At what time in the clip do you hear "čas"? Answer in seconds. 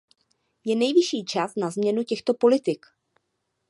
1.25-1.55